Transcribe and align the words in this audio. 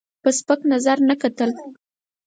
په 0.21 0.29
سپک 0.37 0.59
نظر 0.73 0.97
نه 1.09 1.15
کتل. 1.21 1.49